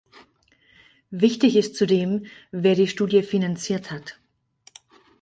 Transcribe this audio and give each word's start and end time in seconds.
Wichtig 1.11 1.55
ist 1.55 1.75
zudem, 1.75 2.25
wer 2.49 2.73
die 2.73 2.87
Studie 2.87 3.21
finanziert 3.21 3.91
hat. 3.91 4.17